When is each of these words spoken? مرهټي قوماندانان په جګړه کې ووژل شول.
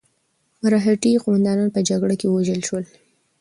مرهټي 0.61 1.11
قوماندانان 1.23 1.69
په 1.75 1.79
جګړه 1.89 2.15
کې 2.19 2.27
ووژل 2.29 2.61
شول. 2.67 2.83